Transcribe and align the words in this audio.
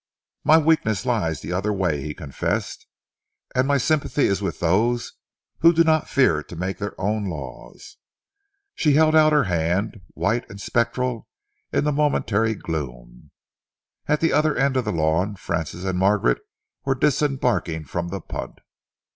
"My 0.43 0.57
weakness 0.57 1.05
lies 1.05 1.41
the 1.41 1.53
other 1.53 1.71
way," 1.71 2.01
he 2.01 2.15
confessed, 2.15 2.87
"and 3.53 3.67
my 3.67 3.77
sympathy 3.77 4.25
is 4.25 4.41
with 4.41 4.59
those 4.59 5.13
who 5.59 5.71
do 5.71 5.83
not 5.83 6.09
fear 6.09 6.41
to 6.41 6.55
make 6.55 6.79
their 6.79 6.99
own 6.99 7.25
laws." 7.29 7.97
She 8.73 8.93
held 8.93 9.15
out 9.15 9.31
her 9.31 9.43
hand, 9.43 10.01
white 10.15 10.49
and 10.49 10.59
spectral 10.59 11.27
in 11.71 11.83
the 11.83 11.91
momentary 11.91 12.55
gloom. 12.55 13.29
At 14.07 14.21
the 14.21 14.33
other 14.33 14.55
end 14.55 14.75
of 14.75 14.85
the 14.85 14.91
lawn, 14.91 15.35
Francis 15.35 15.83
and 15.85 15.99
Margaret 15.99 16.39
were 16.83 16.95
disembarking 16.95 17.85
from 17.85 18.07
the 18.07 18.21
punt. 18.21 18.57